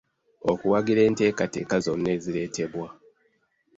Okuwagira 0.51 1.01
enteekateeka 1.09 1.75
zonna 1.85 2.09
ezireetebwa. 2.15 2.87